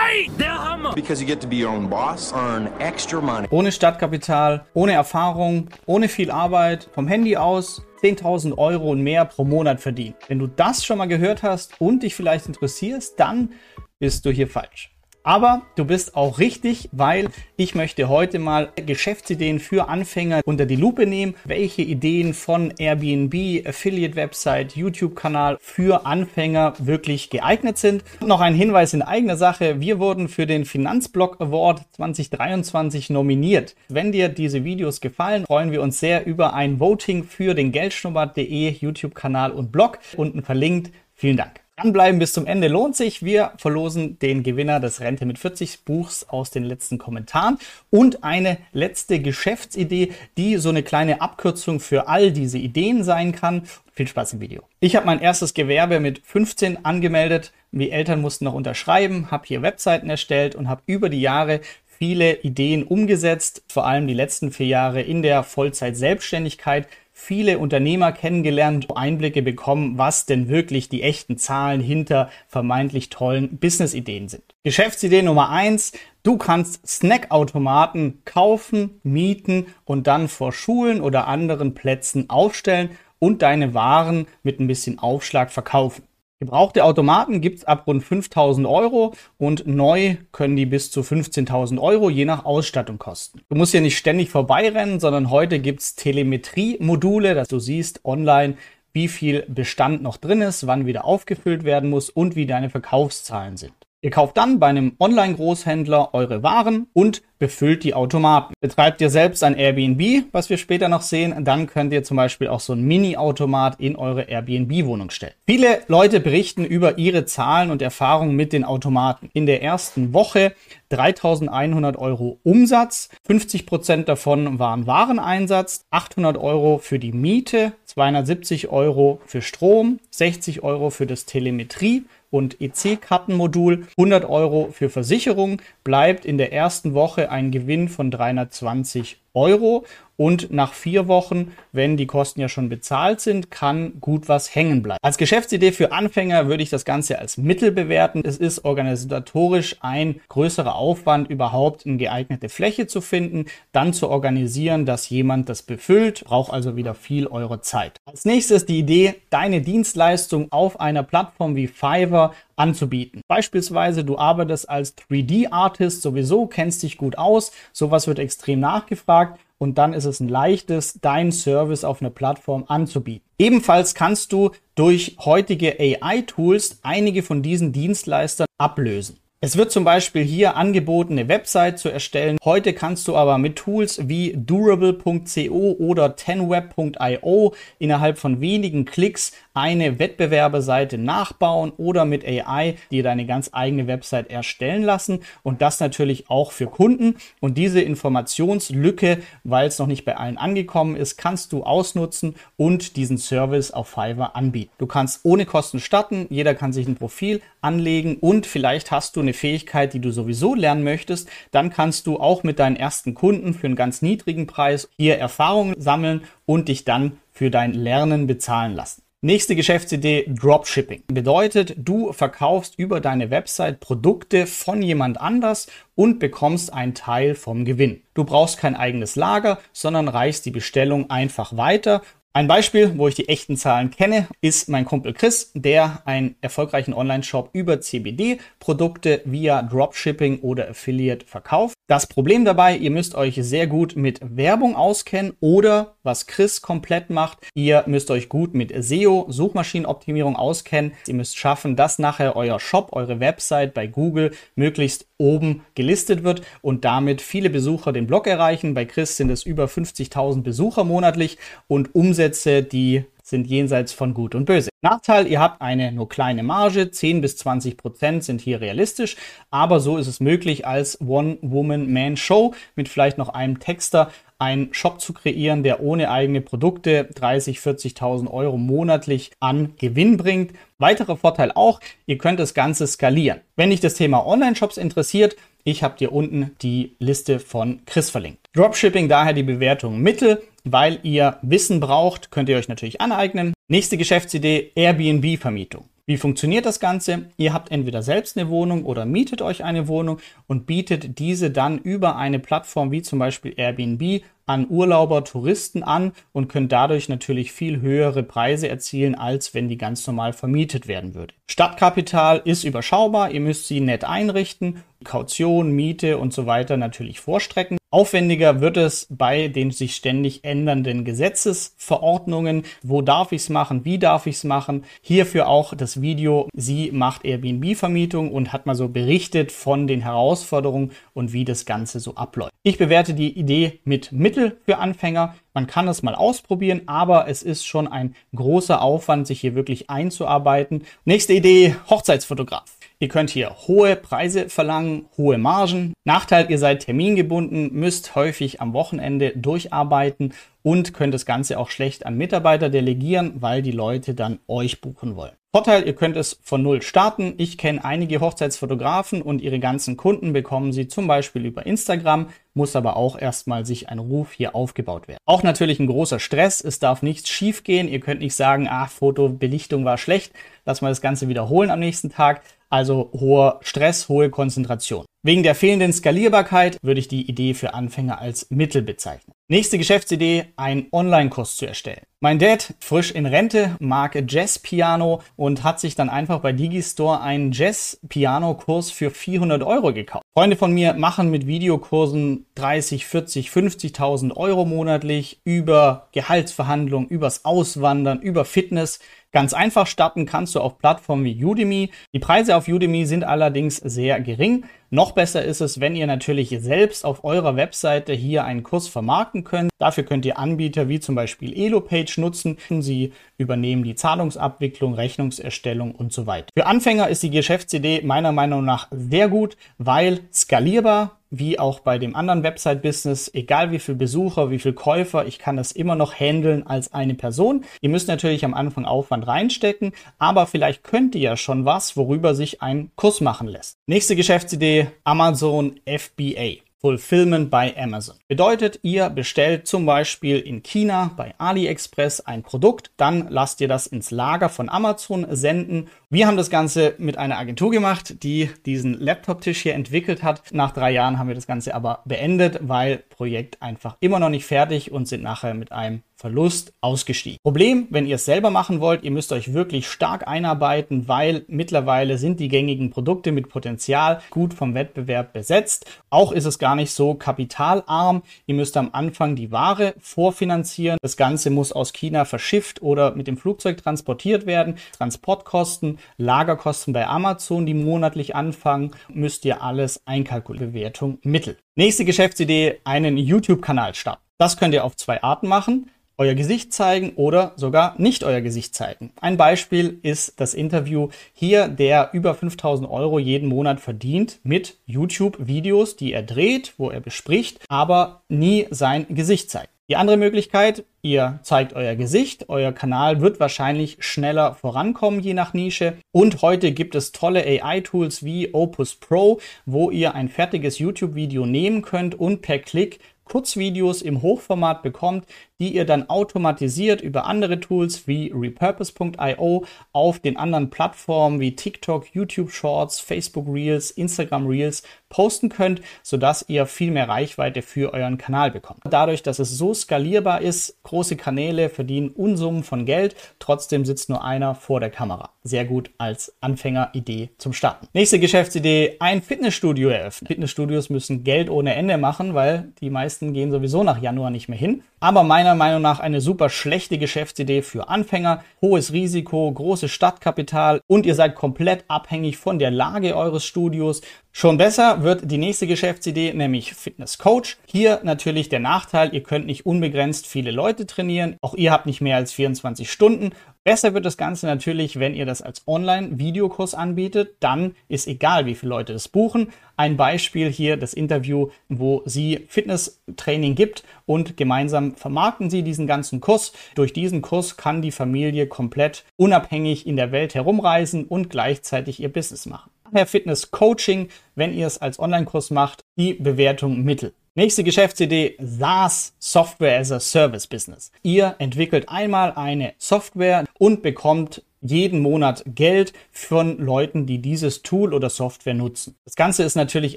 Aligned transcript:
geil! 0.00 0.26
Der 0.38 0.64
Hammer! 0.64 0.94
Because 0.94 1.20
you 1.20 1.26
get 1.26 1.40
to 1.40 1.48
be 1.48 1.56
your 1.56 1.70
own 1.70 1.88
boss, 1.88 2.32
earn 2.32 2.68
extra 2.78 3.20
money. 3.20 3.48
Ohne 3.50 3.72
Startkapital, 3.72 4.66
ohne 4.74 4.92
Erfahrung, 4.92 5.68
ohne 5.86 6.08
viel 6.08 6.30
Arbeit, 6.30 6.88
vom 6.92 7.08
Handy 7.08 7.36
aus 7.36 7.82
10.000 8.02 8.56
Euro 8.56 8.90
und 8.90 9.02
mehr 9.02 9.24
pro 9.24 9.44
Monat 9.44 9.80
verdienen. 9.80 10.14
Wenn 10.28 10.38
du 10.38 10.46
das 10.46 10.84
schon 10.84 10.98
mal 10.98 11.06
gehört 11.06 11.42
hast 11.42 11.80
und 11.80 12.02
dich 12.02 12.14
vielleicht 12.14 12.46
interessierst, 12.46 13.18
dann 13.18 13.52
bist 13.98 14.24
du 14.24 14.30
hier 14.30 14.48
falsch. 14.48 14.90
Aber 15.22 15.62
du 15.76 15.84
bist 15.84 16.16
auch 16.16 16.38
richtig, 16.38 16.88
weil 16.92 17.28
ich 17.56 17.74
möchte 17.74 18.08
heute 18.08 18.38
mal 18.38 18.70
Geschäftsideen 18.74 19.58
für 19.58 19.88
Anfänger 19.88 20.40
unter 20.44 20.66
die 20.66 20.76
Lupe 20.76 21.06
nehmen. 21.06 21.34
Welche 21.44 21.82
Ideen 21.82 22.32
von 22.32 22.72
Airbnb, 22.78 23.66
Affiliate-Website, 23.66 24.76
YouTube-Kanal 24.76 25.58
für 25.60 26.06
Anfänger 26.06 26.74
wirklich 26.78 27.28
geeignet 27.28 27.76
sind. 27.78 28.02
Und 28.20 28.28
noch 28.28 28.40
ein 28.40 28.54
Hinweis 28.54 28.94
in 28.94 29.02
eigener 29.02 29.36
Sache. 29.36 29.80
Wir 29.80 29.98
wurden 29.98 30.28
für 30.28 30.46
den 30.46 30.64
Finanzblog 30.64 31.40
Award 31.40 31.82
2023 31.92 33.10
nominiert. 33.10 33.76
Wenn 33.88 34.12
dir 34.12 34.28
diese 34.28 34.64
Videos 34.64 35.00
gefallen, 35.00 35.44
freuen 35.44 35.72
wir 35.72 35.82
uns 35.82 36.00
sehr 36.00 36.26
über 36.26 36.54
ein 36.54 36.80
Voting 36.80 37.24
für 37.24 37.54
den 37.54 37.72
Geldschnuppert.de 37.72 38.70
YouTube-Kanal 38.70 39.52
und 39.52 39.70
Blog. 39.70 39.98
Unten 40.16 40.42
verlinkt. 40.42 40.92
Vielen 41.14 41.36
Dank. 41.36 41.59
Dranbleiben 41.80 42.18
bis 42.18 42.34
zum 42.34 42.46
Ende 42.46 42.68
lohnt 42.68 42.94
sich. 42.94 43.24
Wir 43.24 43.52
verlosen 43.56 44.18
den 44.18 44.42
Gewinner 44.42 44.80
des 44.80 45.00
Rente 45.00 45.24
mit 45.24 45.38
40 45.38 45.86
Buchs 45.86 46.26
aus 46.28 46.50
den 46.50 46.62
letzten 46.62 46.98
Kommentaren 46.98 47.58
und 47.88 48.22
eine 48.22 48.58
letzte 48.72 49.18
Geschäftsidee, 49.20 50.12
die 50.36 50.58
so 50.58 50.68
eine 50.68 50.82
kleine 50.82 51.22
Abkürzung 51.22 51.80
für 51.80 52.06
all 52.06 52.32
diese 52.32 52.58
Ideen 52.58 53.02
sein 53.02 53.32
kann. 53.32 53.62
Viel 53.94 54.06
Spaß 54.06 54.34
im 54.34 54.40
Video. 54.40 54.62
Ich 54.80 54.94
habe 54.94 55.06
mein 55.06 55.22
erstes 55.22 55.54
Gewerbe 55.54 56.00
mit 56.00 56.20
15 56.22 56.84
angemeldet. 56.84 57.50
Die 57.72 57.90
Eltern 57.90 58.20
mussten 58.20 58.44
noch 58.44 58.54
unterschreiben, 58.54 59.30
habe 59.30 59.46
hier 59.46 59.62
Webseiten 59.62 60.10
erstellt 60.10 60.54
und 60.54 60.68
habe 60.68 60.82
über 60.84 61.08
die 61.08 61.22
Jahre 61.22 61.60
viele 61.86 62.40
Ideen 62.42 62.82
umgesetzt, 62.82 63.62
vor 63.68 63.86
allem 63.86 64.06
die 64.06 64.14
letzten 64.14 64.52
vier 64.52 64.66
Jahre 64.66 65.00
in 65.00 65.22
der 65.22 65.42
Vollzeit-Selbstständigkeit 65.44 66.88
viele 67.22 67.58
Unternehmer 67.58 68.12
kennengelernt, 68.12 68.88
Einblicke 68.96 69.42
bekommen, 69.42 69.98
was 69.98 70.24
denn 70.24 70.48
wirklich 70.48 70.88
die 70.88 71.02
echten 71.02 71.36
Zahlen 71.36 71.80
hinter 71.80 72.30
vermeintlich 72.48 73.10
tollen 73.10 73.58
Businessideen 73.58 74.28
sind. 74.28 74.42
Geschäftsidee 74.64 75.22
Nummer 75.22 75.50
eins: 75.50 75.92
Du 76.22 76.38
kannst 76.38 76.86
Snackautomaten 76.88 78.22
kaufen, 78.24 79.00
mieten 79.02 79.66
und 79.84 80.06
dann 80.06 80.28
vor 80.28 80.52
Schulen 80.52 81.02
oder 81.02 81.28
anderen 81.28 81.74
Plätzen 81.74 82.30
aufstellen 82.30 82.90
und 83.18 83.42
deine 83.42 83.74
Waren 83.74 84.26
mit 84.42 84.58
ein 84.58 84.66
bisschen 84.66 84.98
Aufschlag 84.98 85.52
verkaufen. 85.52 86.02
Gebrauchte 86.42 86.84
Automaten 86.84 87.42
gibt 87.42 87.58
es 87.58 87.64
ab 87.66 87.86
rund 87.86 88.02
5000 88.02 88.66
Euro 88.66 89.12
und 89.36 89.66
neu 89.66 90.16
können 90.32 90.56
die 90.56 90.64
bis 90.64 90.90
zu 90.90 91.02
15.000 91.02 91.78
Euro 91.78 92.08
je 92.08 92.24
nach 92.24 92.46
Ausstattung 92.46 92.98
kosten. 92.98 93.42
Du 93.50 93.56
musst 93.56 93.72
hier 93.72 93.82
nicht 93.82 93.98
ständig 93.98 94.30
vorbeirennen, 94.30 95.00
sondern 95.00 95.28
heute 95.28 95.58
gibt 95.58 95.82
es 95.82 95.96
Telemetrie-Module, 95.96 97.34
dass 97.34 97.48
du 97.48 97.58
siehst 97.58 98.06
online, 98.06 98.54
wie 98.94 99.08
viel 99.08 99.44
Bestand 99.48 100.02
noch 100.02 100.16
drin 100.16 100.40
ist, 100.40 100.66
wann 100.66 100.86
wieder 100.86 101.04
aufgefüllt 101.04 101.64
werden 101.64 101.90
muss 101.90 102.08
und 102.08 102.36
wie 102.36 102.46
deine 102.46 102.70
Verkaufszahlen 102.70 103.58
sind. 103.58 103.74
Ihr 104.02 104.10
kauft 104.10 104.38
dann 104.38 104.58
bei 104.58 104.68
einem 104.68 104.92
Online-Großhändler 104.98 106.14
eure 106.14 106.42
Waren 106.42 106.86
und 106.94 107.20
befüllt 107.38 107.84
die 107.84 107.92
Automaten. 107.92 108.54
Betreibt 108.60 109.02
ihr 109.02 109.10
selbst 109.10 109.44
ein 109.44 109.54
Airbnb, 109.54 110.24
was 110.32 110.48
wir 110.48 110.56
später 110.56 110.88
noch 110.88 111.02
sehen, 111.02 111.44
dann 111.44 111.66
könnt 111.66 111.92
ihr 111.92 112.02
zum 112.02 112.16
Beispiel 112.16 112.48
auch 112.48 112.60
so 112.60 112.72
ein 112.72 112.82
Mini-Automat 112.82 113.78
in 113.78 113.96
eure 113.96 114.22
Airbnb-Wohnung 114.22 115.10
stellen. 115.10 115.34
Viele 115.46 115.82
Leute 115.88 116.20
berichten 116.20 116.64
über 116.64 116.96
ihre 116.96 117.26
Zahlen 117.26 117.70
und 117.70 117.82
Erfahrungen 117.82 118.36
mit 118.36 118.54
den 118.54 118.64
Automaten. 118.64 119.28
In 119.34 119.44
der 119.44 119.62
ersten 119.62 120.14
Woche 120.14 120.54
3100 120.88 121.98
Euro 121.98 122.38
Umsatz, 122.42 123.10
50 123.26 123.66
Prozent 123.66 124.08
davon 124.08 124.58
waren 124.58 124.86
Wareneinsatz, 124.86 125.84
800 125.90 126.38
Euro 126.38 126.78
für 126.78 126.98
die 126.98 127.12
Miete, 127.12 127.72
270 127.90 128.68
Euro 128.68 129.20
für 129.26 129.42
Strom, 129.42 129.98
60 130.10 130.62
Euro 130.62 130.90
für 130.90 131.06
das 131.06 131.24
Telemetrie, 131.24 132.04
und 132.30 132.60
EC-Kartenmodul 132.60 133.88
100 133.98 134.24
Euro 134.24 134.68
für 134.72 134.88
Versicherung, 134.88 135.60
bleibt 135.82 136.24
in 136.24 136.38
der 136.38 136.52
ersten 136.52 136.94
Woche 136.94 137.30
ein 137.32 137.50
Gewinn 137.50 137.88
von 137.88 138.12
320 138.12 139.18
Euro 139.34 139.84
und 140.20 140.52
nach 140.52 140.74
vier 140.74 141.08
Wochen, 141.08 141.52
wenn 141.72 141.96
die 141.96 142.06
Kosten 142.06 142.42
ja 142.42 142.50
schon 142.50 142.68
bezahlt 142.68 143.22
sind, 143.22 143.50
kann 143.50 143.98
gut 144.02 144.28
was 144.28 144.54
hängen 144.54 144.82
bleiben. 144.82 144.98
Als 145.00 145.16
Geschäftsidee 145.16 145.72
für 145.72 145.92
Anfänger 145.92 146.46
würde 146.46 146.62
ich 146.62 146.68
das 146.68 146.84
Ganze 146.84 147.18
als 147.18 147.38
Mittel 147.38 147.72
bewerten. 147.72 148.20
Es 148.22 148.36
ist 148.36 148.66
organisatorisch 148.66 149.76
ein 149.80 150.20
größerer 150.28 150.74
Aufwand, 150.74 151.30
überhaupt 151.30 151.86
eine 151.86 151.96
geeignete 151.96 152.50
Fläche 152.50 152.86
zu 152.86 153.00
finden, 153.00 153.46
dann 153.72 153.94
zu 153.94 154.10
organisieren, 154.10 154.84
dass 154.84 155.08
jemand 155.08 155.48
das 155.48 155.62
befüllt, 155.62 156.22
braucht 156.26 156.52
also 156.52 156.76
wieder 156.76 156.92
viel 156.92 157.26
eure 157.26 157.62
Zeit. 157.62 157.96
Als 158.04 158.26
nächstes 158.26 158.66
die 158.66 158.78
Idee, 158.78 159.14
deine 159.30 159.62
Dienstleistung 159.62 160.52
auf 160.52 160.80
einer 160.80 161.02
Plattform 161.02 161.56
wie 161.56 161.66
Fiverr 161.66 162.34
anzubieten. 162.56 163.22
Beispielsweise, 163.26 164.04
du 164.04 164.18
arbeitest 164.18 164.68
als 164.68 164.94
3D-Artist 164.98 166.02
sowieso, 166.02 166.46
kennst 166.46 166.82
dich 166.82 166.98
gut 166.98 167.16
aus, 167.16 167.52
sowas 167.72 168.06
wird 168.06 168.18
extrem 168.18 168.60
nachgefragt 168.60 169.40
und 169.60 169.76
dann 169.76 169.92
ist 169.92 170.06
es 170.06 170.20
ein 170.20 170.28
leichtes, 170.28 170.94
deinen 171.00 171.32
Service 171.32 171.84
auf 171.84 172.00
einer 172.00 172.10
Plattform 172.10 172.64
anzubieten. 172.66 173.28
Ebenfalls 173.38 173.94
kannst 173.94 174.32
du 174.32 174.50
durch 174.74 175.16
heutige 175.24 175.78
AI-Tools 175.78 176.80
einige 176.82 177.22
von 177.22 177.42
diesen 177.42 177.72
Dienstleistern 177.72 178.46
ablösen. 178.58 179.18
Es 179.42 179.56
wird 179.56 179.72
zum 179.72 179.84
Beispiel 179.84 180.22
hier 180.22 180.56
angeboten, 180.56 181.14
eine 181.14 181.28
Website 181.28 181.78
zu 181.78 181.88
erstellen. 181.88 182.36
Heute 182.44 182.74
kannst 182.74 183.08
du 183.08 183.16
aber 183.16 183.38
mit 183.38 183.56
Tools 183.56 184.06
wie 184.06 184.34
durable.co 184.36 185.76
oder 185.78 186.14
10web.io 186.14 187.54
innerhalb 187.78 188.18
von 188.18 188.42
wenigen 188.42 188.84
Klicks 188.84 189.32
eine 189.54 189.98
Wettbewerberseite 189.98 190.98
nachbauen 190.98 191.72
oder 191.76 192.04
mit 192.04 192.24
AI 192.24 192.76
dir 192.90 193.02
deine 193.02 193.26
ganz 193.26 193.50
eigene 193.52 193.86
Website 193.86 194.30
erstellen 194.30 194.82
lassen 194.82 195.20
und 195.42 195.62
das 195.62 195.80
natürlich 195.80 196.30
auch 196.30 196.52
für 196.52 196.66
Kunden. 196.66 197.16
Und 197.40 197.58
diese 197.58 197.80
Informationslücke, 197.80 199.18
weil 199.44 199.68
es 199.68 199.78
noch 199.78 199.86
nicht 199.86 200.04
bei 200.04 200.16
allen 200.16 200.38
angekommen 200.38 200.96
ist, 200.96 201.16
kannst 201.16 201.52
du 201.52 201.64
ausnutzen 201.64 202.36
und 202.56 202.96
diesen 202.96 203.18
Service 203.18 203.70
auf 203.70 203.88
Fiverr 203.88 204.36
anbieten. 204.36 204.72
Du 204.78 204.86
kannst 204.86 205.20
ohne 205.24 205.46
Kosten 205.46 205.80
starten, 205.80 206.26
jeder 206.30 206.54
kann 206.54 206.72
sich 206.72 206.86
ein 206.86 206.96
Profil 206.96 207.40
anlegen 207.60 208.16
und 208.16 208.46
vielleicht 208.46 208.90
hast 208.90 209.16
du 209.16 209.20
eine 209.20 209.32
Fähigkeit, 209.32 209.92
die 209.92 210.00
du 210.00 210.10
sowieso 210.12 210.54
lernen 210.54 210.84
möchtest, 210.84 211.28
dann 211.50 211.70
kannst 211.70 212.06
du 212.06 212.18
auch 212.18 212.42
mit 212.42 212.58
deinen 212.58 212.76
ersten 212.76 213.14
Kunden 213.14 213.54
für 213.54 213.66
einen 213.66 213.76
ganz 213.76 214.02
niedrigen 214.02 214.46
Preis 214.46 214.88
hier 214.96 215.18
Erfahrungen 215.18 215.74
sammeln 215.78 216.22
und 216.46 216.68
dich 216.68 216.84
dann 216.84 217.18
für 217.32 217.50
dein 217.50 217.72
Lernen 217.72 218.26
bezahlen 218.26 218.74
lassen. 218.74 219.02
Nächste 219.22 219.54
Geschäftsidee, 219.54 220.24
Dropshipping. 220.30 221.02
Bedeutet, 221.08 221.74
du 221.76 222.10
verkaufst 222.14 222.78
über 222.78 223.02
deine 223.02 223.30
Website 223.30 223.78
Produkte 223.78 224.46
von 224.46 224.80
jemand 224.80 225.20
anders 225.20 225.66
und 225.94 226.18
bekommst 226.18 226.72
einen 226.72 226.94
Teil 226.94 227.34
vom 227.34 227.66
Gewinn. 227.66 228.02
Du 228.14 228.24
brauchst 228.24 228.56
kein 228.56 228.74
eigenes 228.74 229.16
Lager, 229.16 229.58
sondern 229.74 230.08
reichst 230.08 230.46
die 230.46 230.50
Bestellung 230.50 231.10
einfach 231.10 231.54
weiter 231.54 232.00
ein 232.32 232.46
Beispiel, 232.46 232.96
wo 232.96 233.08
ich 233.08 233.16
die 233.16 233.28
echten 233.28 233.56
Zahlen 233.56 233.90
kenne, 233.90 234.28
ist 234.40 234.68
mein 234.68 234.84
Kumpel 234.84 235.12
Chris, 235.12 235.50
der 235.54 236.02
einen 236.04 236.36
erfolgreichen 236.40 236.94
Online-Shop 236.94 237.50
über 237.52 237.80
CBD-Produkte 237.80 239.22
via 239.24 239.62
Dropshipping 239.62 240.38
oder 240.40 240.68
Affiliate 240.68 241.26
verkauft. 241.26 241.74
Das 241.88 242.06
Problem 242.06 242.44
dabei, 242.44 242.76
ihr 242.76 242.92
müsst 242.92 243.16
euch 243.16 243.34
sehr 243.40 243.66
gut 243.66 243.96
mit 243.96 244.20
Werbung 244.22 244.76
auskennen 244.76 245.32
oder 245.40 245.96
was 246.04 246.28
Chris 246.28 246.62
komplett 246.62 247.10
macht, 247.10 247.38
ihr 247.54 247.82
müsst 247.88 248.12
euch 248.12 248.28
gut 248.28 248.54
mit 248.54 248.72
SEO, 248.80 249.26
Suchmaschinenoptimierung 249.28 250.36
auskennen. 250.36 250.92
Ihr 251.08 251.14
müsst 251.14 251.36
schaffen, 251.36 251.74
dass 251.74 251.98
nachher 251.98 252.36
euer 252.36 252.60
Shop, 252.60 252.90
eure 252.92 253.18
Website 253.18 253.74
bei 253.74 253.88
Google 253.88 254.30
möglichst 254.54 255.09
oben 255.20 255.62
gelistet 255.74 256.24
wird 256.24 256.42
und 256.62 256.84
damit 256.84 257.20
viele 257.20 257.50
Besucher 257.50 257.92
den 257.92 258.06
Blog 258.06 258.26
erreichen. 258.26 258.74
Bei 258.74 258.84
Chris 258.84 259.16
sind 259.16 259.30
es 259.30 259.44
über 259.44 259.66
50.000 259.66 260.42
Besucher 260.42 260.82
monatlich 260.82 261.38
und 261.68 261.94
Umsätze, 261.94 262.62
die 262.62 263.04
sind 263.30 263.46
jenseits 263.46 263.92
von 263.92 264.12
Gut 264.12 264.34
und 264.34 264.44
Böse. 264.44 264.70
Nachteil, 264.82 265.26
ihr 265.26 265.40
habt 265.40 265.62
eine 265.62 265.92
nur 265.92 266.08
kleine 266.08 266.42
Marge, 266.42 266.90
10 266.90 267.20
bis 267.20 267.36
20 267.38 267.76
Prozent 267.76 268.24
sind 268.24 268.40
hier 268.40 268.60
realistisch, 268.60 269.16
aber 269.50 269.80
so 269.80 269.96
ist 269.96 270.06
es 270.06 270.20
möglich, 270.20 270.66
als 270.66 271.00
One-Woman-Man-Show 271.00 272.54
mit 272.76 272.88
vielleicht 272.88 273.18
noch 273.18 273.30
einem 273.30 273.60
Texter 273.60 274.10
einen 274.40 274.72
Shop 274.72 275.00
zu 275.00 275.12
kreieren, 275.12 275.62
der 275.62 275.82
ohne 275.82 276.10
eigene 276.10 276.40
Produkte 276.40 277.04
30, 277.14 277.58
40.000 277.58 278.30
Euro 278.30 278.56
monatlich 278.56 279.32
an 279.38 279.74
Gewinn 279.76 280.16
bringt. 280.16 280.52
Weiterer 280.78 281.18
Vorteil 281.18 281.52
auch, 281.54 281.80
ihr 282.06 282.16
könnt 282.16 282.40
das 282.40 282.54
Ganze 282.54 282.86
skalieren. 282.86 283.40
Wenn 283.56 283.68
dich 283.68 283.80
das 283.80 283.94
Thema 283.94 284.26
Online-Shops 284.26 284.78
interessiert, 284.78 285.36
ich 285.62 285.82
habe 285.82 285.98
dir 285.98 286.12
unten 286.12 286.56
die 286.62 286.96
Liste 286.98 287.38
von 287.38 287.82
Chris 287.84 288.08
verlinkt. 288.08 288.46
Dropshipping 288.54 289.10
daher 289.10 289.34
die 289.34 289.42
Bewertung 289.42 290.00
Mittel, 290.00 290.42
weil 290.64 290.98
ihr 291.02 291.38
Wissen 291.42 291.80
braucht, 291.80 292.30
könnt 292.30 292.48
ihr 292.48 292.56
euch 292.56 292.68
natürlich 292.68 293.00
aneignen. 293.00 293.54
Nächste 293.68 293.96
Geschäftsidee, 293.96 294.72
Airbnb-Vermietung. 294.74 295.84
Wie 296.06 296.16
funktioniert 296.16 296.66
das 296.66 296.80
Ganze? 296.80 297.26
Ihr 297.36 297.52
habt 297.52 297.70
entweder 297.70 298.02
selbst 298.02 298.36
eine 298.36 298.48
Wohnung 298.48 298.84
oder 298.84 299.04
mietet 299.04 299.42
euch 299.42 299.62
eine 299.62 299.86
Wohnung 299.86 300.18
und 300.48 300.66
bietet 300.66 301.20
diese 301.20 301.52
dann 301.52 301.78
über 301.78 302.16
eine 302.16 302.40
Plattform 302.40 302.90
wie 302.90 303.02
zum 303.02 303.20
Beispiel 303.20 303.54
Airbnb 303.56 304.22
an 304.50 304.66
Urlauber, 304.68 305.22
Touristen 305.24 305.82
an 305.82 306.12
und 306.32 306.48
könnt 306.48 306.72
dadurch 306.72 307.08
natürlich 307.08 307.52
viel 307.52 307.80
höhere 307.80 308.22
Preise 308.22 308.68
erzielen, 308.68 309.14
als 309.14 309.54
wenn 309.54 309.68
die 309.68 309.78
ganz 309.78 310.06
normal 310.06 310.32
vermietet 310.32 310.88
werden 310.88 311.14
würde. 311.14 311.34
Stadtkapital 311.48 312.42
ist 312.44 312.64
überschaubar, 312.64 313.30
ihr 313.30 313.40
müsst 313.40 313.68
sie 313.68 313.80
nett 313.80 314.04
einrichten, 314.04 314.82
Kaution, 315.04 315.72
Miete 315.72 316.18
und 316.18 316.32
so 316.32 316.46
weiter 316.46 316.76
natürlich 316.76 317.20
vorstrecken. 317.20 317.78
Aufwendiger 317.92 318.60
wird 318.60 318.76
es 318.76 319.08
bei 319.10 319.48
den 319.48 319.72
sich 319.72 319.96
ständig 319.96 320.44
ändernden 320.44 321.04
Gesetzesverordnungen. 321.04 322.62
Wo 322.84 323.02
darf 323.02 323.32
ich 323.32 323.42
es 323.42 323.48
machen? 323.48 323.84
Wie 323.84 323.98
darf 323.98 324.28
ich 324.28 324.36
es 324.36 324.44
machen? 324.44 324.84
Hierfür 325.00 325.48
auch 325.48 325.74
das 325.74 326.00
Video. 326.00 326.48
Sie 326.54 326.92
macht 326.92 327.24
Airbnb-Vermietung 327.24 328.30
und 328.30 328.52
hat 328.52 328.66
mal 328.66 328.76
so 328.76 328.88
berichtet 328.88 329.50
von 329.50 329.88
den 329.88 330.02
Herausforderungen 330.02 330.92
und 331.14 331.32
wie 331.32 331.44
das 331.44 331.66
Ganze 331.66 331.98
so 331.98 332.14
abläuft. 332.14 332.52
Ich 332.62 332.78
bewerte 332.78 333.14
die 333.14 333.36
Idee 333.36 333.80
mit 333.84 334.12
Mittel 334.12 334.39
für 334.64 334.78
Anfänger. 334.78 335.34
Man 335.54 335.66
kann 335.66 335.88
es 335.88 336.02
mal 336.02 336.14
ausprobieren, 336.14 336.82
aber 336.86 337.28
es 337.28 337.42
ist 337.42 337.66
schon 337.66 337.88
ein 337.88 338.14
großer 338.34 338.80
Aufwand, 338.82 339.26
sich 339.26 339.40
hier 339.40 339.54
wirklich 339.54 339.90
einzuarbeiten. 339.90 340.84
Nächste 341.04 341.32
Idee, 341.32 341.76
Hochzeitsfotograf. 341.88 342.64
Ihr 343.02 343.08
könnt 343.08 343.30
hier 343.30 343.56
hohe 343.66 343.96
Preise 343.96 344.50
verlangen, 344.50 345.06
hohe 345.16 345.38
Margen. 345.38 345.94
Nachteil, 346.04 346.50
ihr 346.50 346.58
seid 346.58 346.84
termingebunden, 346.84 347.72
müsst 347.72 348.14
häufig 348.14 348.60
am 348.60 348.74
Wochenende 348.74 349.32
durcharbeiten 349.36 350.34
und 350.62 350.92
könnt 350.92 351.14
das 351.14 351.24
Ganze 351.24 351.58
auch 351.58 351.70
schlecht 351.70 352.04
an 352.04 352.18
Mitarbeiter 352.18 352.68
delegieren, 352.68 353.32
weil 353.40 353.62
die 353.62 353.72
Leute 353.72 354.14
dann 354.14 354.38
euch 354.48 354.82
buchen 354.82 355.16
wollen. 355.16 355.39
Vorteil, 355.52 355.84
ihr 355.84 355.96
könnt 355.96 356.16
es 356.16 356.38
von 356.44 356.62
Null 356.62 356.80
starten. 356.80 357.34
Ich 357.36 357.58
kenne 357.58 357.84
einige 357.84 358.20
Hochzeitsfotografen 358.20 359.20
und 359.20 359.42
ihre 359.42 359.58
ganzen 359.58 359.96
Kunden 359.96 360.32
bekommen 360.32 360.72
sie 360.72 360.86
zum 360.86 361.08
Beispiel 361.08 361.44
über 361.44 361.66
Instagram, 361.66 362.28
muss 362.54 362.76
aber 362.76 362.96
auch 362.96 363.18
erstmal 363.18 363.66
sich 363.66 363.88
ein 363.88 363.98
Ruf 363.98 364.30
hier 364.30 364.54
aufgebaut 364.54 365.08
werden. 365.08 365.18
Auch 365.26 365.42
natürlich 365.42 365.80
ein 365.80 365.88
großer 365.88 366.20
Stress, 366.20 366.60
es 366.60 366.78
darf 366.78 367.02
nichts 367.02 367.28
schief 367.28 367.64
gehen. 367.64 367.88
Ihr 367.88 367.98
könnt 367.98 368.20
nicht 368.20 368.36
sagen, 368.36 368.68
ah, 368.68 368.86
Fotobelichtung 368.86 369.84
war 369.84 369.98
schlecht, 369.98 370.32
lass 370.66 370.82
mal 370.82 370.90
das 370.90 371.00
Ganze 371.00 371.26
wiederholen 371.26 371.70
am 371.70 371.80
nächsten 371.80 372.10
Tag. 372.10 372.42
Also 372.68 373.10
hoher 373.12 373.58
Stress, 373.62 374.08
hohe 374.08 374.30
Konzentration. 374.30 375.04
Wegen 375.24 375.42
der 375.42 375.56
fehlenden 375.56 375.92
Skalierbarkeit 375.92 376.78
würde 376.80 377.00
ich 377.00 377.08
die 377.08 377.28
Idee 377.28 377.54
für 377.54 377.74
Anfänger 377.74 378.20
als 378.20 378.48
Mittel 378.50 378.82
bezeichnen. 378.82 379.34
Nächste 379.52 379.78
Geschäftsidee, 379.78 380.44
einen 380.54 380.86
Online-Kurs 380.92 381.56
zu 381.56 381.66
erstellen. 381.66 382.02
Mein 382.20 382.38
Dad, 382.38 382.74
frisch 382.78 383.10
in 383.10 383.26
Rente, 383.26 383.76
mag 383.80 384.14
Jazz-Piano 384.28 385.22
und 385.34 385.64
hat 385.64 385.80
sich 385.80 385.96
dann 385.96 386.08
einfach 386.08 386.38
bei 386.38 386.52
Digistore 386.52 387.20
einen 387.20 387.50
Jazz-Piano-Kurs 387.50 388.92
für 388.92 389.10
400 389.10 389.64
Euro 389.64 389.92
gekauft. 389.92 390.22
Freunde 390.36 390.54
von 390.54 390.70
mir 390.70 390.94
machen 390.94 391.32
mit 391.32 391.48
Videokursen 391.48 392.46
30, 392.54 393.06
40, 393.06 393.48
50.000 393.48 394.36
Euro 394.36 394.66
monatlich 394.66 395.40
über 395.42 396.08
Gehaltsverhandlungen, 396.12 397.08
übers 397.08 397.44
Auswandern, 397.44 398.20
über 398.20 398.44
Fitness. 398.44 399.00
Ganz 399.32 399.54
einfach 399.54 399.86
starten 399.86 400.26
kannst 400.26 400.56
du 400.56 400.60
auf 400.60 400.78
Plattformen 400.78 401.24
wie 401.24 401.44
Udemy. 401.44 401.90
Die 402.12 402.18
Preise 402.18 402.56
auf 402.56 402.66
Udemy 402.66 403.06
sind 403.06 403.22
allerdings 403.22 403.76
sehr 403.76 404.20
gering. 404.20 404.64
Noch 404.90 405.12
besser 405.12 405.44
ist 405.44 405.60
es, 405.60 405.78
wenn 405.78 405.94
ihr 405.94 406.08
natürlich 406.08 406.48
selbst 406.58 407.04
auf 407.04 407.22
eurer 407.22 407.54
Webseite 407.54 408.12
hier 408.12 408.42
einen 408.44 408.64
Kurs 408.64 408.88
vermarkten 408.88 409.44
könnt. 409.44 409.70
Dafür 409.78 410.02
könnt 410.02 410.26
ihr 410.26 410.36
Anbieter 410.36 410.88
wie 410.88 410.98
zum 410.98 411.14
Beispiel 411.14 411.56
Elopage 411.56 412.20
nutzen. 412.20 412.58
Sie 412.68 413.12
übernehmen 413.38 413.84
die 413.84 413.94
Zahlungsabwicklung, 413.94 414.94
Rechnungserstellung 414.94 415.94
und 415.94 416.12
so 416.12 416.26
weiter. 416.26 416.48
Für 416.58 416.66
Anfänger 416.66 417.08
ist 417.08 417.22
die 417.22 417.30
Geschäftsidee 417.30 418.02
meiner 418.02 418.32
Meinung 418.32 418.64
nach 418.64 418.88
sehr 418.90 419.28
gut, 419.28 419.56
weil 419.78 420.22
skalierbar, 420.32 421.19
wie 421.30 421.58
auch 421.58 421.80
bei 421.80 421.98
dem 421.98 422.16
anderen 422.16 422.42
Website-Business, 422.42 423.30
egal 423.34 423.70
wie 423.70 423.78
viel 423.78 423.94
Besucher, 423.94 424.50
wie 424.50 424.58
viel 424.58 424.72
Käufer, 424.72 425.26
ich 425.26 425.38
kann 425.38 425.56
das 425.56 425.72
immer 425.72 425.94
noch 425.94 426.14
handeln 426.14 426.66
als 426.66 426.92
eine 426.92 427.14
Person. 427.14 427.64
Ihr 427.80 427.88
müsst 427.88 428.08
natürlich 428.08 428.44
am 428.44 428.54
Anfang 428.54 428.84
Aufwand 428.84 429.26
reinstecken, 429.26 429.92
aber 430.18 430.46
vielleicht 430.46 430.84
könnt 430.84 431.14
ihr 431.14 431.20
ja 431.20 431.36
schon 431.36 431.64
was, 431.64 431.96
worüber 431.96 432.34
sich 432.34 432.62
ein 432.62 432.90
Kurs 432.96 433.20
machen 433.20 433.48
lässt. 433.48 433.78
Nächste 433.86 434.16
Geschäftsidee, 434.16 434.88
Amazon 435.04 435.80
FBA. 435.86 436.69
Fulfillment 436.80 437.50
bei 437.50 437.76
Amazon. 437.76 438.16
Bedeutet, 438.26 438.78
ihr 438.82 439.10
bestellt 439.10 439.66
zum 439.66 439.84
Beispiel 439.84 440.38
in 440.38 440.62
China 440.62 441.10
bei 441.14 441.34
AliExpress 441.36 442.20
ein 442.20 442.42
Produkt, 442.42 442.90
dann 442.96 443.26
lasst 443.28 443.60
ihr 443.60 443.68
das 443.68 443.86
ins 443.86 444.10
Lager 444.10 444.48
von 444.48 444.70
Amazon 444.70 445.26
senden. 445.30 445.88
Wir 446.08 446.26
haben 446.26 446.38
das 446.38 446.48
Ganze 446.48 446.94
mit 446.96 447.18
einer 447.18 447.38
Agentur 447.38 447.70
gemacht, 447.70 448.22
die 448.22 448.50
diesen 448.64 448.98
Laptop-Tisch 448.98 449.60
hier 449.60 449.74
entwickelt 449.74 450.22
hat. 450.22 450.42
Nach 450.52 450.70
drei 450.70 450.90
Jahren 450.90 451.18
haben 451.18 451.28
wir 451.28 451.34
das 451.34 451.46
Ganze 451.46 451.74
aber 451.74 452.00
beendet, 452.06 452.58
weil 452.62 452.98
Projekt 453.10 453.60
einfach 453.60 453.96
immer 454.00 454.18
noch 454.18 454.30
nicht 454.30 454.46
fertig 454.46 454.90
und 454.90 455.06
sind 455.06 455.22
nachher 455.22 455.52
mit 455.52 455.72
einem 455.72 456.02
Verlust 456.20 456.72
ausgestiegen. 456.80 457.38
Problem, 457.42 457.88
wenn 457.90 458.06
ihr 458.06 458.16
es 458.16 458.24
selber 458.24 458.50
machen 458.50 458.80
wollt, 458.80 459.02
ihr 459.02 459.10
müsst 459.10 459.32
euch 459.32 459.52
wirklich 459.54 459.88
stark 459.88 460.28
einarbeiten, 460.28 461.08
weil 461.08 461.44
mittlerweile 461.48 462.18
sind 462.18 462.38
die 462.38 462.48
gängigen 462.48 462.90
Produkte 462.90 463.32
mit 463.32 463.48
Potenzial 463.48 464.20
gut 464.30 464.54
vom 464.54 464.74
Wettbewerb 464.74 465.32
besetzt. 465.32 465.86
Auch 466.10 466.30
ist 466.30 466.44
es 466.44 466.58
gar 466.58 466.76
nicht 466.76 466.92
so 466.92 467.14
kapitalarm. 467.14 468.22
Ihr 468.46 468.54
müsst 468.54 468.76
am 468.76 468.90
Anfang 468.92 469.34
die 469.34 469.50
Ware 469.50 469.94
vorfinanzieren. 469.98 470.98
Das 471.02 471.16
Ganze 471.16 471.50
muss 471.50 471.72
aus 471.72 471.92
China 471.92 472.24
verschifft 472.24 472.82
oder 472.82 473.14
mit 473.16 473.26
dem 473.26 473.36
Flugzeug 473.36 473.78
transportiert 473.82 474.46
werden. 474.46 474.76
Transportkosten, 474.96 475.98
Lagerkosten 476.18 476.92
bei 476.92 477.06
Amazon, 477.06 477.66
die 477.66 477.74
monatlich 477.74 478.36
anfangen, 478.36 478.92
müsst 479.08 479.44
ihr 479.44 479.62
alles 479.62 480.06
einkalkulieren. 480.06 480.60
Bewertung 480.60 481.18
Mittel. 481.22 481.56
Nächste 481.74 482.04
Geschäftsidee, 482.04 482.80
einen 482.84 483.16
YouTube-Kanal 483.16 483.94
starten. 483.94 484.22
Das 484.38 484.56
könnt 484.56 484.74
ihr 484.74 484.84
auf 484.84 484.96
zwei 484.96 485.22
Arten 485.22 485.48
machen 485.48 485.90
euer 486.20 486.34
Gesicht 486.34 486.74
zeigen 486.74 487.14
oder 487.16 487.52
sogar 487.56 487.94
nicht 487.96 488.24
euer 488.24 488.42
Gesicht 488.42 488.74
zeigen. 488.74 489.10
Ein 489.22 489.38
Beispiel 489.38 490.00
ist 490.02 490.38
das 490.38 490.52
Interview 490.52 491.08
hier, 491.32 491.66
der 491.66 492.10
über 492.12 492.34
5000 492.34 492.88
Euro 492.90 493.18
jeden 493.18 493.48
Monat 493.48 493.80
verdient 493.80 494.38
mit 494.42 494.76
YouTube-Videos, 494.84 495.96
die 495.96 496.12
er 496.12 496.22
dreht, 496.22 496.74
wo 496.76 496.90
er 496.90 497.00
bespricht, 497.00 497.60
aber 497.68 498.20
nie 498.28 498.66
sein 498.70 499.06
Gesicht 499.08 499.50
zeigt. 499.50 499.70
Die 499.88 499.96
andere 499.96 500.18
Möglichkeit, 500.18 500.84
ihr 501.02 501.40
zeigt 501.42 501.72
euer 501.72 501.96
Gesicht, 501.96 502.48
euer 502.48 502.70
Kanal 502.70 503.22
wird 503.22 503.40
wahrscheinlich 503.40 503.96
schneller 504.00 504.54
vorankommen, 504.54 505.20
je 505.20 505.34
nach 505.34 505.54
Nische. 505.54 505.94
Und 506.12 506.42
heute 506.42 506.70
gibt 506.70 506.94
es 506.94 507.10
tolle 507.10 507.44
AI-Tools 507.44 508.24
wie 508.24 508.54
Opus 508.54 508.94
Pro, 508.94 509.40
wo 509.66 509.90
ihr 509.90 510.14
ein 510.14 510.28
fertiges 510.28 510.78
YouTube-Video 510.78 511.44
nehmen 511.44 511.82
könnt 511.82 512.14
und 512.14 512.40
per 512.40 512.60
Klick 512.60 513.00
Kurzvideos 513.30 514.02
im 514.02 514.22
Hochformat 514.22 514.82
bekommt, 514.82 515.24
die 515.60 515.74
ihr 515.74 515.84
dann 515.84 516.08
automatisiert 516.08 517.00
über 517.00 517.26
andere 517.26 517.60
Tools 517.60 518.08
wie 518.08 518.32
repurpose.io 518.34 519.64
auf 519.92 520.18
den 520.18 520.36
anderen 520.36 520.70
Plattformen 520.70 521.38
wie 521.38 521.54
TikTok, 521.54 522.12
YouTube 522.14 522.50
Shorts, 522.50 522.98
Facebook 522.98 523.46
Reels, 523.48 523.92
Instagram 523.92 524.46
Reels 524.46 524.82
posten 525.10 525.50
könnt, 525.50 525.82
sodass 526.02 526.46
ihr 526.48 526.64
viel 526.64 526.90
mehr 526.90 527.08
Reichweite 527.08 527.60
für 527.60 527.92
euren 527.92 528.16
Kanal 528.16 528.50
bekommt. 528.50 528.80
Dadurch, 528.88 529.22
dass 529.22 529.38
es 529.38 529.50
so 529.50 529.74
skalierbar 529.74 530.40
ist, 530.40 530.82
große 530.84 531.16
Kanäle 531.16 531.68
verdienen 531.68 532.08
Unsummen 532.08 532.64
von 532.64 532.86
Geld, 532.86 533.14
trotzdem 533.38 533.84
sitzt 533.84 534.08
nur 534.08 534.24
einer 534.24 534.54
vor 534.54 534.80
der 534.80 534.90
Kamera. 534.90 535.30
Sehr 535.42 535.64
gut 535.64 535.90
als 535.98 536.34
Anfängeridee 536.40 537.30
zum 537.38 537.52
Starten. 537.52 537.88
Nächste 537.92 538.18
Geschäftsidee, 538.18 538.96
ein 539.00 539.20
Fitnessstudio 539.20 539.88
eröffnen. 539.88 540.28
Fitnessstudios 540.28 540.90
müssen 540.90 541.24
Geld 541.24 541.50
ohne 541.50 541.74
Ende 541.74 541.98
machen, 541.98 542.34
weil 542.34 542.72
die 542.80 542.90
meisten 542.90 543.32
gehen 543.32 543.50
sowieso 543.50 543.82
nach 543.82 544.00
Januar 544.00 544.30
nicht 544.30 544.48
mehr 544.48 544.58
hin. 544.58 544.82
Aber 545.00 545.22
meiner 545.22 545.54
Meinung 545.54 545.80
nach 545.80 545.98
eine 545.98 546.20
super 546.20 546.50
schlechte 546.50 546.98
Geschäftsidee 546.98 547.62
für 547.62 547.88
Anfänger. 547.88 548.44
Hohes 548.60 548.92
Risiko, 548.92 549.50
großes 549.50 549.90
Stadtkapital 549.90 550.82
und 550.86 551.06
ihr 551.06 551.14
seid 551.14 551.34
komplett 551.34 551.84
abhängig 551.88 552.36
von 552.36 552.58
der 552.58 552.70
Lage 552.70 553.16
eures 553.16 553.44
Studios. 553.44 554.02
Schon 554.32 554.58
besser 554.58 554.99
wird 555.02 555.30
die 555.30 555.38
nächste 555.38 555.66
Geschäftsidee, 555.66 556.32
nämlich 556.32 556.74
Fitness 556.74 557.18
Coach. 557.18 557.58
Hier 557.66 558.00
natürlich 558.02 558.48
der 558.48 558.60
Nachteil, 558.60 559.14
ihr 559.14 559.22
könnt 559.22 559.46
nicht 559.46 559.66
unbegrenzt 559.66 560.26
viele 560.26 560.50
Leute 560.50 560.86
trainieren. 560.86 561.36
Auch 561.40 561.54
ihr 561.54 561.72
habt 561.72 561.86
nicht 561.86 562.00
mehr 562.00 562.16
als 562.16 562.32
24 562.32 562.90
Stunden. 562.90 563.30
Besser 563.62 563.92
wird 563.92 564.06
das 564.06 564.16
Ganze 564.16 564.46
natürlich, 564.46 564.98
wenn 564.98 565.14
ihr 565.14 565.26
das 565.26 565.42
als 565.42 565.62
Online-Videokurs 565.66 566.74
anbietet. 566.74 567.36
Dann 567.40 567.74
ist 567.88 568.08
egal, 568.08 568.46
wie 568.46 568.54
viele 568.54 568.70
Leute 568.70 568.94
das 568.94 569.08
buchen. 569.08 569.52
Ein 569.76 569.96
Beispiel 569.96 570.50
hier, 570.50 570.76
das 570.76 570.94
Interview, 570.94 571.50
wo 571.68 572.02
sie 572.06 572.46
Fitnesstraining 572.48 573.54
gibt 573.54 573.84
und 574.06 574.36
gemeinsam 574.36 574.94
vermarkten 574.94 575.50
sie 575.50 575.62
diesen 575.62 575.86
ganzen 575.86 576.20
Kurs. 576.20 576.52
Durch 576.74 576.92
diesen 576.92 577.22
Kurs 577.22 577.56
kann 577.56 577.82
die 577.82 577.92
Familie 577.92 578.46
komplett 578.46 579.04
unabhängig 579.16 579.86
in 579.86 579.96
der 579.96 580.10
Welt 580.10 580.34
herumreisen 580.34 581.04
und 581.04 581.28
gleichzeitig 581.28 582.00
ihr 582.00 582.12
Business 582.12 582.46
machen. 582.46 582.70
Daher 582.92 583.06
Fitness 583.06 583.50
Coaching, 583.50 584.08
wenn 584.34 584.52
ihr 584.52 584.66
es 584.66 584.78
als 584.78 584.98
Online-Kurs 584.98 585.50
macht, 585.50 585.84
die 585.96 586.14
Bewertung 586.14 586.82
Mittel. 586.82 587.14
Nächste 587.36 587.62
Geschäftsidee, 587.62 588.36
SaaS, 588.40 589.14
Software 589.20 589.78
as 589.78 589.92
a 589.92 590.00
Service 590.00 590.48
Business. 590.48 590.90
Ihr 591.02 591.36
entwickelt 591.38 591.88
einmal 591.88 592.32
eine 592.32 592.74
Software 592.78 593.44
und 593.58 593.82
bekommt 593.82 594.42
jeden 594.60 595.00
Monat 595.00 595.42
Geld 595.46 595.92
von 596.12 596.58
Leuten, 596.58 597.06
die 597.06 597.18
dieses 597.18 597.62
Tool 597.62 597.94
oder 597.94 598.10
Software 598.10 598.54
nutzen. 598.54 598.96
Das 599.04 599.14
Ganze 599.14 599.42
ist 599.42 599.54
natürlich 599.54 599.96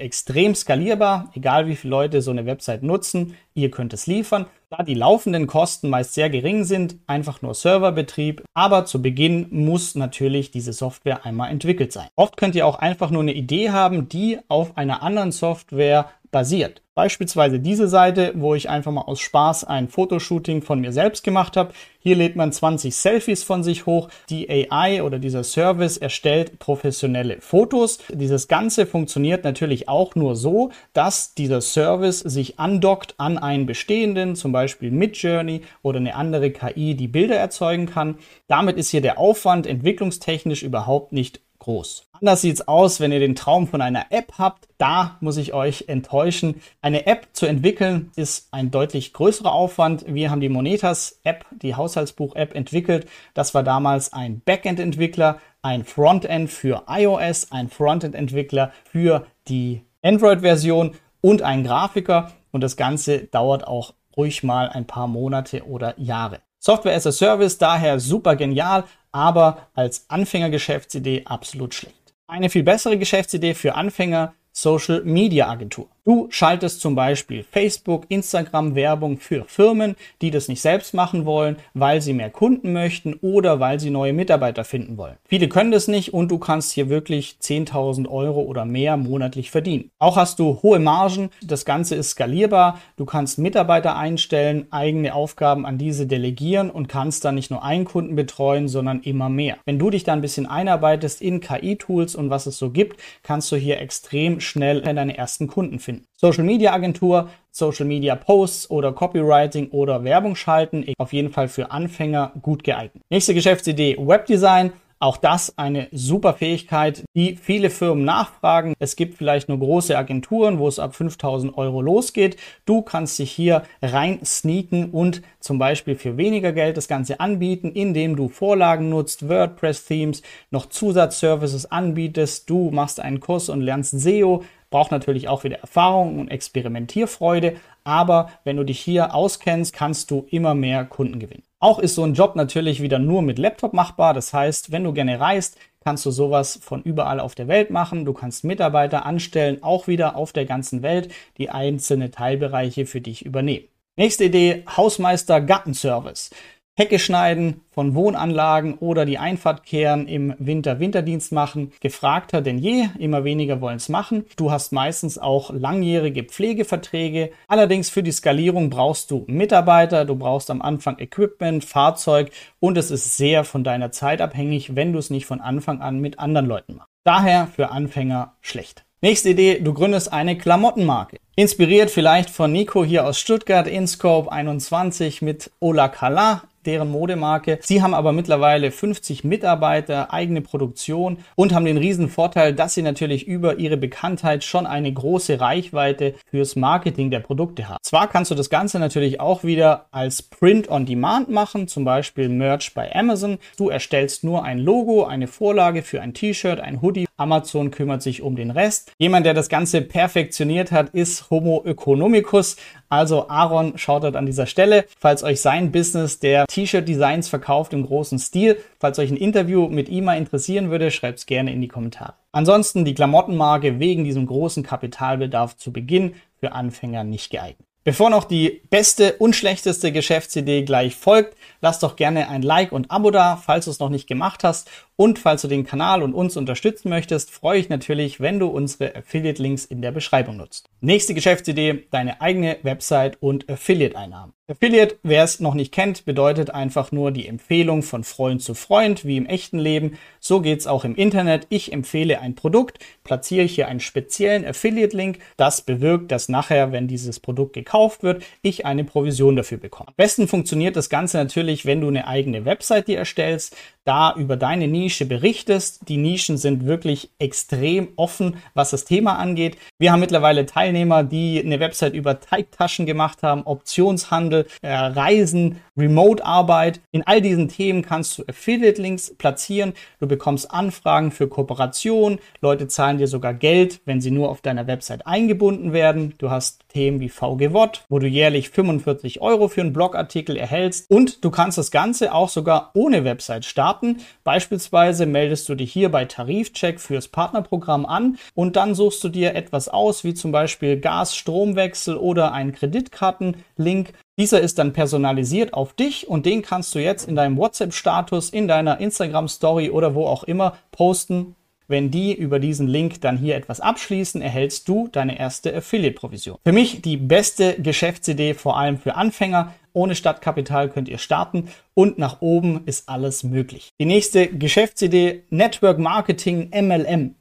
extrem 0.00 0.54
skalierbar, 0.54 1.30
egal 1.34 1.66
wie 1.66 1.76
viele 1.76 1.90
Leute 1.90 2.22
so 2.22 2.30
eine 2.30 2.46
Website 2.46 2.82
nutzen. 2.82 3.36
Ihr 3.54 3.70
könnt 3.70 3.92
es 3.92 4.06
liefern. 4.06 4.46
Da 4.70 4.82
die 4.82 4.94
laufenden 4.94 5.46
Kosten 5.46 5.88
meist 5.88 6.14
sehr 6.14 6.30
gering 6.30 6.64
sind, 6.64 6.96
einfach 7.06 7.42
nur 7.42 7.54
Serverbetrieb, 7.54 8.42
aber 8.54 8.86
zu 8.86 9.00
Beginn 9.00 9.46
muss 9.50 9.94
natürlich 9.94 10.50
diese 10.50 10.72
Software 10.72 11.24
einmal 11.24 11.50
entwickelt 11.50 11.92
sein. 11.92 12.08
Oft 12.16 12.36
könnt 12.36 12.56
ihr 12.56 12.66
auch 12.66 12.80
einfach 12.80 13.10
nur 13.10 13.22
eine 13.22 13.34
Idee 13.34 13.70
haben, 13.70 14.08
die 14.08 14.38
auf 14.48 14.76
einer 14.76 15.02
anderen 15.02 15.30
Software 15.30 16.10
basiert. 16.34 16.82
Beispielsweise 16.96 17.60
diese 17.60 17.86
Seite, 17.86 18.32
wo 18.34 18.56
ich 18.56 18.68
einfach 18.68 18.90
mal 18.90 19.02
aus 19.02 19.20
Spaß 19.20 19.62
ein 19.62 19.86
Fotoshooting 19.86 20.62
von 20.62 20.80
mir 20.80 20.92
selbst 20.92 21.22
gemacht 21.22 21.56
habe. 21.56 21.72
Hier 22.00 22.16
lädt 22.16 22.34
man 22.34 22.50
20 22.50 22.92
Selfies 22.92 23.44
von 23.44 23.62
sich 23.62 23.86
hoch. 23.86 24.08
Die 24.30 24.50
AI 24.50 25.04
oder 25.04 25.20
dieser 25.20 25.44
Service 25.44 25.96
erstellt 25.96 26.58
professionelle 26.58 27.40
Fotos. 27.40 27.98
Dieses 28.08 28.48
Ganze 28.48 28.84
funktioniert 28.84 29.44
natürlich 29.44 29.88
auch 29.88 30.16
nur 30.16 30.34
so, 30.34 30.72
dass 30.92 31.34
dieser 31.34 31.60
Service 31.60 32.18
sich 32.18 32.58
andockt 32.58 33.14
an 33.18 33.38
einen 33.38 33.66
bestehenden, 33.66 34.34
zum 34.34 34.50
Beispiel 34.50 34.90
Midjourney 34.90 35.62
oder 35.82 36.00
eine 36.00 36.16
andere 36.16 36.50
KI, 36.50 36.96
die 36.96 37.08
Bilder 37.08 37.36
erzeugen 37.36 37.86
kann. 37.86 38.18
Damit 38.48 38.76
ist 38.76 38.90
hier 38.90 39.02
der 39.02 39.18
Aufwand 39.18 39.68
entwicklungstechnisch 39.68 40.64
überhaupt 40.64 41.12
nicht 41.12 41.40
groß. 41.60 42.08
Anders 42.24 42.40
sieht's 42.40 42.66
aus, 42.66 43.00
wenn 43.00 43.12
ihr 43.12 43.20
den 43.20 43.34
Traum 43.34 43.68
von 43.68 43.82
einer 43.82 44.06
App 44.08 44.32
habt. 44.38 44.66
Da 44.78 45.18
muss 45.20 45.36
ich 45.36 45.52
euch 45.52 45.88
enttäuschen. 45.88 46.62
Eine 46.80 47.06
App 47.06 47.26
zu 47.34 47.44
entwickeln 47.44 48.12
ist 48.16 48.48
ein 48.50 48.70
deutlich 48.70 49.12
größerer 49.12 49.52
Aufwand. 49.52 50.06
Wir 50.08 50.30
haben 50.30 50.40
die 50.40 50.48
Monetas 50.48 51.20
App, 51.22 51.44
die 51.50 51.74
Haushaltsbuch-App 51.74 52.54
entwickelt. 52.54 53.06
Das 53.34 53.52
war 53.52 53.62
damals 53.62 54.14
ein 54.14 54.40
Backend-Entwickler, 54.40 55.38
ein 55.60 55.84
Frontend 55.84 56.48
für 56.48 56.84
iOS, 56.88 57.52
ein 57.52 57.68
Frontend-Entwickler 57.68 58.72
für 58.90 59.26
die 59.46 59.82
Android-Version 60.00 60.92
und 61.20 61.42
ein 61.42 61.62
Grafiker. 61.62 62.32
Und 62.52 62.62
das 62.62 62.78
Ganze 62.78 63.24
dauert 63.24 63.66
auch 63.66 63.92
ruhig 64.16 64.42
mal 64.42 64.70
ein 64.70 64.86
paar 64.86 65.08
Monate 65.08 65.66
oder 65.66 65.92
Jahre. 66.00 66.40
Software 66.58 66.96
as 66.96 67.06
a 67.06 67.12
Service 67.12 67.58
daher 67.58 68.00
super 68.00 68.34
genial, 68.34 68.84
aber 69.12 69.68
als 69.74 70.06
Anfängergeschäftsidee 70.08 71.26
absolut 71.26 71.74
schlecht. 71.74 72.03
Eine 72.26 72.48
viel 72.48 72.62
bessere 72.62 72.96
Geschäftsidee 72.96 73.52
für 73.52 73.74
Anfänger 73.74 74.34
Social 74.50 75.04
Media 75.04 75.46
Agentur. 75.46 75.93
Du 76.06 76.26
schaltest 76.28 76.82
zum 76.82 76.94
Beispiel 76.94 77.46
Facebook, 77.50 78.04
Instagram 78.10 78.74
Werbung 78.74 79.16
für 79.16 79.46
Firmen, 79.46 79.96
die 80.20 80.30
das 80.30 80.48
nicht 80.48 80.60
selbst 80.60 80.92
machen 80.92 81.24
wollen, 81.24 81.56
weil 81.72 82.02
sie 82.02 82.12
mehr 82.12 82.28
Kunden 82.28 82.74
möchten 82.74 83.14
oder 83.22 83.58
weil 83.58 83.80
sie 83.80 83.88
neue 83.88 84.12
Mitarbeiter 84.12 84.64
finden 84.64 84.98
wollen. 84.98 85.16
Viele 85.24 85.48
können 85.48 85.70
das 85.70 85.88
nicht 85.88 86.12
und 86.12 86.30
du 86.30 86.36
kannst 86.36 86.72
hier 86.72 86.90
wirklich 86.90 87.38
10.000 87.40 88.06
Euro 88.06 88.42
oder 88.42 88.66
mehr 88.66 88.98
monatlich 88.98 89.50
verdienen. 89.50 89.92
Auch 89.98 90.18
hast 90.18 90.38
du 90.38 90.60
hohe 90.62 90.78
Margen, 90.78 91.30
das 91.42 91.64
Ganze 91.64 91.94
ist 91.94 92.10
skalierbar, 92.10 92.78
du 92.98 93.06
kannst 93.06 93.38
Mitarbeiter 93.38 93.96
einstellen, 93.96 94.66
eigene 94.70 95.14
Aufgaben 95.14 95.64
an 95.64 95.78
diese 95.78 96.06
delegieren 96.06 96.68
und 96.68 96.86
kannst 96.86 97.24
dann 97.24 97.36
nicht 97.36 97.50
nur 97.50 97.64
einen 97.64 97.86
Kunden 97.86 98.14
betreuen, 98.14 98.68
sondern 98.68 99.00
immer 99.00 99.30
mehr. 99.30 99.56
Wenn 99.64 99.78
du 99.78 99.88
dich 99.88 100.04
da 100.04 100.12
ein 100.12 100.20
bisschen 100.20 100.44
einarbeitest 100.44 101.22
in 101.22 101.40
KI-Tools 101.40 102.14
und 102.14 102.28
was 102.28 102.44
es 102.44 102.58
so 102.58 102.68
gibt, 102.68 103.00
kannst 103.22 103.50
du 103.50 103.56
hier 103.56 103.80
extrem 103.80 104.40
schnell 104.40 104.82
deine 104.82 105.16
ersten 105.16 105.46
Kunden 105.46 105.78
finden 105.78 105.93
finden. 105.94 106.06
Social 106.16 106.44
Media 106.44 106.72
Agentur, 106.72 107.30
Social 107.50 107.86
Media 107.86 108.16
Posts 108.16 108.70
oder 108.70 108.92
Copywriting 108.92 109.68
oder 109.70 110.04
Werbung 110.04 110.36
schalten, 110.36 110.84
auf 110.98 111.12
jeden 111.12 111.30
Fall 111.30 111.48
für 111.48 111.70
Anfänger 111.70 112.32
gut 112.42 112.64
geeignet. 112.64 113.02
Nächste 113.10 113.34
Geschäftsidee, 113.34 113.96
Webdesign. 113.98 114.72
Auch 115.00 115.18
das 115.18 115.58
eine 115.58 115.88
super 115.92 116.32
Fähigkeit, 116.32 117.04
die 117.14 117.36
viele 117.36 117.68
Firmen 117.68 118.06
nachfragen. 118.06 118.72
Es 118.78 118.96
gibt 118.96 119.18
vielleicht 119.18 119.50
nur 119.50 119.58
große 119.58 119.98
Agenturen, 119.98 120.58
wo 120.58 120.66
es 120.66 120.78
ab 120.78 120.94
5000 120.94 121.58
Euro 121.58 121.82
losgeht. 121.82 122.38
Du 122.64 122.80
kannst 122.80 123.18
dich 123.18 123.30
hier 123.30 123.64
rein 123.82 124.20
sneaken 124.24 124.92
und 124.92 125.20
zum 125.40 125.58
Beispiel 125.58 125.96
für 125.96 126.16
weniger 126.16 126.52
Geld 126.52 126.78
das 126.78 126.88
Ganze 126.88 127.20
anbieten, 127.20 127.72
indem 127.72 128.16
du 128.16 128.28
Vorlagen 128.28 128.88
nutzt, 128.88 129.28
WordPress-Themes, 129.28 130.22
noch 130.50 130.66
Zusatzservices 130.70 131.70
anbietest. 131.70 132.48
Du 132.48 132.70
machst 132.70 132.98
einen 132.98 133.20
Kurs 133.20 133.50
und 133.50 133.60
lernst 133.60 134.00
SEO, 134.00 134.42
braucht 134.74 134.90
natürlich 134.90 135.28
auch 135.28 135.44
wieder 135.44 135.60
Erfahrung 135.60 136.18
und 136.18 136.32
Experimentierfreude, 136.32 137.58
aber 137.84 138.30
wenn 138.42 138.56
du 138.56 138.64
dich 138.64 138.80
hier 138.80 139.14
auskennst, 139.14 139.72
kannst 139.72 140.10
du 140.10 140.26
immer 140.30 140.56
mehr 140.56 140.84
Kunden 140.84 141.20
gewinnen. 141.20 141.44
Auch 141.60 141.78
ist 141.78 141.94
so 141.94 142.02
ein 142.02 142.14
Job 142.14 142.34
natürlich 142.34 142.82
wieder 142.82 142.98
nur 142.98 143.22
mit 143.22 143.38
Laptop 143.38 143.72
machbar. 143.72 144.14
Das 144.14 144.32
heißt, 144.32 144.72
wenn 144.72 144.82
du 144.82 144.92
gerne 144.92 145.20
reist, 145.20 145.58
kannst 145.84 146.04
du 146.04 146.10
sowas 146.10 146.58
von 146.60 146.82
überall 146.82 147.20
auf 147.20 147.36
der 147.36 147.46
Welt 147.46 147.70
machen. 147.70 148.04
Du 148.04 148.14
kannst 148.14 148.42
Mitarbeiter 148.42 149.06
anstellen, 149.06 149.62
auch 149.62 149.86
wieder 149.86 150.16
auf 150.16 150.32
der 150.32 150.44
ganzen 150.44 150.82
Welt, 150.82 151.08
die 151.38 151.50
einzelne 151.50 152.10
Teilbereiche 152.10 152.84
für 152.84 153.00
dich 153.00 153.24
übernehmen. 153.24 153.68
Nächste 153.94 154.24
Idee, 154.24 154.64
Hausmeister 154.76 155.40
Gartenservice. 155.40 156.30
Hecke 156.76 156.98
schneiden 156.98 157.60
von 157.70 157.94
Wohnanlagen 157.94 158.74
oder 158.78 159.04
die 159.04 159.18
Einfahrt 159.18 159.64
kehren 159.64 160.08
im 160.08 160.34
Winter 160.38 160.80
Winterdienst 160.80 161.30
machen. 161.30 161.70
Gefragter 161.78 162.40
denn 162.40 162.58
je, 162.58 162.88
immer 162.98 163.22
weniger 163.22 163.60
wollen 163.60 163.76
es 163.76 163.88
machen. 163.88 164.24
Du 164.36 164.50
hast 164.50 164.72
meistens 164.72 165.16
auch 165.16 165.52
langjährige 165.52 166.24
Pflegeverträge. 166.24 167.30
Allerdings 167.46 167.90
für 167.90 168.02
die 168.02 168.10
Skalierung 168.10 168.70
brauchst 168.70 169.12
du 169.12 169.24
Mitarbeiter, 169.28 170.04
du 170.04 170.16
brauchst 170.16 170.50
am 170.50 170.62
Anfang 170.62 170.98
Equipment, 170.98 171.64
Fahrzeug 171.64 172.32
und 172.58 172.76
es 172.76 172.90
ist 172.90 173.16
sehr 173.16 173.44
von 173.44 173.62
deiner 173.62 173.92
Zeit 173.92 174.20
abhängig, 174.20 174.74
wenn 174.74 174.92
du 174.92 174.98
es 174.98 175.10
nicht 175.10 175.26
von 175.26 175.40
Anfang 175.40 175.80
an 175.80 176.00
mit 176.00 176.18
anderen 176.18 176.46
Leuten 176.46 176.74
machst. 176.74 176.88
Daher 177.04 177.46
für 177.46 177.70
Anfänger 177.70 178.32
schlecht. 178.40 178.82
Nächste 179.00 179.28
Idee, 179.28 179.60
du 179.60 179.74
gründest 179.74 180.12
eine 180.12 180.36
Klamottenmarke. 180.36 181.18
Inspiriert 181.36 181.90
vielleicht 181.92 182.30
von 182.30 182.50
Nico 182.50 182.84
hier 182.84 183.06
aus 183.06 183.20
Stuttgart, 183.20 183.68
InScope 183.68 184.32
21 184.32 185.22
mit 185.22 185.52
Ola 185.60 185.88
Kala 185.88 186.42
deren 186.66 186.90
Modemarke. 186.90 187.58
Sie 187.62 187.82
haben 187.82 187.94
aber 187.94 188.12
mittlerweile 188.12 188.70
50 188.70 189.24
Mitarbeiter, 189.24 190.12
eigene 190.12 190.40
Produktion 190.40 191.18
und 191.36 191.54
haben 191.54 191.64
den 191.64 191.76
riesen 191.76 192.08
Vorteil, 192.08 192.52
dass 192.54 192.74
sie 192.74 192.82
natürlich 192.82 193.26
über 193.26 193.58
ihre 193.58 193.76
Bekanntheit 193.76 194.44
schon 194.44 194.66
eine 194.66 194.92
große 194.92 195.40
Reichweite 195.40 196.14
fürs 196.30 196.56
Marketing 196.56 197.10
der 197.10 197.20
Produkte 197.20 197.68
haben. 197.68 197.78
Zwar 197.82 198.08
kannst 198.08 198.30
du 198.30 198.34
das 198.34 198.50
Ganze 198.50 198.78
natürlich 198.78 199.20
auch 199.20 199.44
wieder 199.44 199.86
als 199.90 200.22
Print 200.22 200.68
on 200.68 200.86
Demand 200.86 201.30
machen, 201.30 201.68
zum 201.68 201.84
Beispiel 201.84 202.28
Merch 202.28 202.74
bei 202.74 202.94
Amazon. 202.94 203.38
Du 203.56 203.68
erstellst 203.68 204.24
nur 204.24 204.44
ein 204.44 204.58
Logo, 204.58 205.04
eine 205.04 205.26
Vorlage 205.26 205.82
für 205.82 206.00
ein 206.00 206.14
T-Shirt, 206.14 206.60
ein 206.60 206.82
Hoodie. 206.82 207.06
Amazon 207.16 207.70
kümmert 207.70 208.02
sich 208.02 208.22
um 208.22 208.34
den 208.34 208.50
Rest. 208.50 208.90
Jemand, 208.98 209.24
der 209.24 209.34
das 209.34 209.48
Ganze 209.48 209.82
perfektioniert 209.82 210.72
hat, 210.72 210.90
ist 210.90 211.30
Homo 211.30 211.62
economicus. 211.64 212.56
Also 212.88 213.28
Aaron 213.28 213.76
schaut 213.76 214.04
dort 214.04 214.16
an 214.16 214.26
dieser 214.26 214.46
Stelle. 214.46 214.84
Falls 214.98 215.22
euch 215.22 215.40
sein 215.40 215.72
Business 215.72 216.18
der 216.18 216.46
T-Shirt-Designs 216.54 217.28
verkauft 217.28 217.72
im 217.72 217.84
großen 217.84 218.18
Stil, 218.20 218.58
falls 218.78 218.98
euch 219.00 219.10
ein 219.10 219.16
Interview 219.16 219.68
mit 219.68 219.88
ihm 219.88 220.04
mal 220.04 220.16
interessieren 220.16 220.70
würde, 220.70 220.92
schreibt 220.92 221.18
es 221.18 221.26
gerne 221.26 221.52
in 221.52 221.60
die 221.60 221.68
Kommentare. 221.68 222.14
Ansonsten 222.30 222.84
die 222.84 222.94
Klamottenmarke 222.94 223.80
wegen 223.80 224.04
diesem 224.04 224.26
großen 224.26 224.62
Kapitalbedarf 224.62 225.56
zu 225.56 225.72
Beginn 225.72 226.14
für 226.38 226.52
Anfänger 226.52 227.02
nicht 227.02 227.30
geeignet. 227.30 227.66
Bevor 227.82 228.08
noch 228.08 228.24
die 228.24 228.62
beste 228.70 229.14
und 229.14 229.36
schlechteste 229.36 229.92
Geschäftsidee 229.92 230.62
gleich 230.62 230.94
folgt, 230.96 231.36
lass 231.60 231.80
doch 231.80 231.96
gerne 231.96 232.30
ein 232.30 232.40
Like 232.40 232.72
und 232.72 232.90
Abo 232.90 233.10
da, 233.10 233.36
falls 233.36 233.66
du 233.66 233.72
es 233.72 233.78
noch 233.78 233.90
nicht 233.90 234.06
gemacht 234.06 234.42
hast. 234.42 234.70
Und 234.96 235.18
falls 235.18 235.42
du 235.42 235.48
den 235.48 235.64
Kanal 235.64 236.02
und 236.02 236.14
uns 236.14 236.36
unterstützen 236.36 236.88
möchtest, 236.88 237.30
freue 237.30 237.58
ich 237.58 237.68
natürlich, 237.68 238.20
wenn 238.20 238.38
du 238.38 238.46
unsere 238.46 238.94
Affiliate-Links 238.94 239.64
in 239.64 239.82
der 239.82 239.90
Beschreibung 239.90 240.36
nutzt. 240.36 240.68
Nächste 240.80 241.14
Geschäftsidee, 241.14 241.86
deine 241.90 242.20
eigene 242.20 242.58
Website 242.62 243.20
und 243.20 243.48
Affiliate-Einnahmen. 243.50 244.34
Affiliate, 244.46 244.98
wer 245.02 245.24
es 245.24 245.40
noch 245.40 245.54
nicht 245.54 245.72
kennt, 245.72 246.04
bedeutet 246.04 246.50
einfach 246.50 246.92
nur 246.92 247.12
die 247.12 247.26
Empfehlung 247.26 247.82
von 247.82 248.04
Freund 248.04 248.42
zu 248.42 248.52
Freund, 248.52 249.06
wie 249.06 249.16
im 249.16 249.24
echten 249.24 249.58
Leben. 249.58 249.96
So 250.20 250.42
geht's 250.42 250.66
auch 250.66 250.84
im 250.84 250.94
Internet. 250.94 251.46
Ich 251.48 251.72
empfehle 251.72 252.20
ein 252.20 252.34
Produkt, 252.34 252.78
platziere 253.04 253.46
hier 253.46 253.68
einen 253.68 253.80
speziellen 253.80 254.44
Affiliate-Link. 254.44 255.18
Das 255.38 255.62
bewirkt, 255.62 256.12
dass 256.12 256.28
nachher, 256.28 256.72
wenn 256.72 256.88
dieses 256.88 257.20
Produkt 257.20 257.54
gekauft 257.54 258.02
wird, 258.02 258.22
ich 258.42 258.66
eine 258.66 258.84
Provision 258.84 259.34
dafür 259.34 259.56
bekomme. 259.56 259.88
Am 259.88 259.94
besten 259.96 260.28
funktioniert 260.28 260.76
das 260.76 260.90
Ganze 260.90 261.16
natürlich, 261.16 261.64
wenn 261.64 261.80
du 261.80 261.88
eine 261.88 262.06
eigene 262.06 262.44
Website 262.44 262.88
dir 262.88 262.98
erstellst, 262.98 263.56
da 263.86 264.14
über 264.14 264.36
deine 264.36 264.68
Nische 264.68 264.83
Nische 264.84 265.06
berichtest. 265.06 265.88
Die 265.88 265.96
Nischen 265.96 266.36
sind 266.36 266.66
wirklich 266.66 267.08
extrem 267.18 267.88
offen, 267.96 268.36
was 268.52 268.68
das 268.68 268.84
Thema 268.84 269.18
angeht. 269.18 269.56
Wir 269.78 269.92
haben 269.92 270.00
mittlerweile 270.00 270.44
Teilnehmer, 270.44 271.02
die 271.04 271.42
eine 271.42 271.58
Website 271.58 271.94
über 271.94 272.20
Teigtaschen 272.20 272.84
gemacht 272.84 273.22
haben, 273.22 273.44
Optionshandel, 273.46 274.46
äh, 274.60 274.74
Reisen, 274.74 275.62
Remote-Arbeit. 275.74 276.80
In 276.92 277.02
all 277.06 277.22
diesen 277.22 277.48
Themen 277.48 277.80
kannst 277.80 278.18
du 278.18 278.24
Affiliate-Links 278.28 279.14
platzieren. 279.16 279.72
Du 280.00 280.06
bekommst 280.06 280.50
Anfragen 280.50 281.12
für 281.12 281.28
Kooperation. 281.28 282.18
Leute 282.42 282.68
zahlen 282.68 282.98
dir 282.98 283.08
sogar 283.08 283.32
Geld, 283.32 283.80
wenn 283.86 284.02
sie 284.02 284.10
nur 284.10 284.28
auf 284.28 284.42
deiner 284.42 284.66
Website 284.66 285.06
eingebunden 285.06 285.72
werden. 285.72 286.12
Du 286.18 286.28
hast 286.30 286.60
Themen 286.68 287.00
wie 287.00 287.08
VGWOT, 287.08 287.86
wo 287.88 287.98
du 287.98 288.06
jährlich 288.06 288.50
45 288.50 289.22
Euro 289.22 289.48
für 289.48 289.62
einen 289.62 289.72
Blogartikel 289.72 290.36
erhältst. 290.36 290.90
Und 290.90 291.24
du 291.24 291.30
kannst 291.30 291.56
das 291.56 291.70
Ganze 291.70 292.12
auch 292.12 292.28
sogar 292.28 292.70
ohne 292.74 293.04
Website 293.04 293.46
starten. 293.46 294.02
Beispielsweise 294.24 294.73
meldest 295.06 295.48
du 295.48 295.54
dich 295.54 295.72
hier 295.72 295.90
bei 295.90 296.04
Tarifcheck 296.04 296.80
fürs 296.80 297.08
Partnerprogramm 297.08 297.86
an 297.86 298.18
und 298.34 298.56
dann 298.56 298.74
suchst 298.74 299.02
du 299.04 299.08
dir 299.08 299.34
etwas 299.34 299.68
aus, 299.68 300.04
wie 300.04 300.14
zum 300.14 300.32
Beispiel 300.32 300.78
Gas-Stromwechsel 300.78 301.96
oder 301.96 302.32
einen 302.32 302.52
Kreditkartenlink. 302.52 303.92
Dieser 304.18 304.40
ist 304.40 304.58
dann 304.58 304.72
personalisiert 304.72 305.54
auf 305.54 305.72
dich 305.72 306.08
und 306.08 306.26
den 306.26 306.42
kannst 306.42 306.74
du 306.74 306.80
jetzt 306.80 307.08
in 307.08 307.16
deinem 307.16 307.36
WhatsApp-Status, 307.36 308.30
in 308.30 308.48
deiner 308.48 308.80
Instagram-Story 308.80 309.70
oder 309.70 309.94
wo 309.94 310.06
auch 310.06 310.24
immer 310.24 310.58
posten 310.70 311.36
wenn 311.66 311.90
die 311.90 312.14
über 312.14 312.38
diesen 312.38 312.68
Link 312.68 313.00
dann 313.00 313.16
hier 313.16 313.36
etwas 313.36 313.60
abschließen, 313.60 314.20
erhältst 314.20 314.68
du 314.68 314.88
deine 314.88 315.18
erste 315.18 315.54
Affiliate-Provision. 315.54 316.38
Für 316.44 316.52
mich 316.52 316.82
die 316.82 316.96
beste 316.96 317.54
Geschäftsidee, 317.54 318.34
vor 318.34 318.58
allem 318.58 318.78
für 318.78 318.94
Anfänger. 318.96 319.54
Ohne 319.76 319.96
Stadtkapital 319.96 320.68
könnt 320.68 320.88
ihr 320.88 320.98
starten 320.98 321.48
und 321.74 321.98
nach 321.98 322.20
oben 322.20 322.62
ist 322.64 322.88
alles 322.88 323.24
möglich. 323.24 323.72
Die 323.80 323.86
nächste 323.86 324.28
Geschäftsidee, 324.28 325.24
Network 325.30 325.80
Marketing 325.80 326.48
MLM. 326.54 327.16